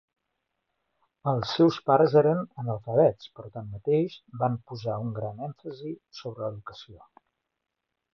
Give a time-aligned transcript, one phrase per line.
[1.31, 6.99] Els seus pares eren analfabets però tanmateix, van posar un gran èmfasi sobre l'educació.